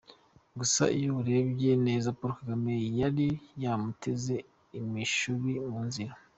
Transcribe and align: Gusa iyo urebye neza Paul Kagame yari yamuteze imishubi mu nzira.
Gusa 0.59 0.83
iyo 0.97 1.09
urebye 1.19 1.71
neza 1.85 2.15
Paul 2.19 2.33
Kagame 2.39 2.73
yari 2.99 3.27
yamuteze 3.63 4.35
imishubi 4.79 5.53
mu 5.69 5.79
nzira. 5.87 6.13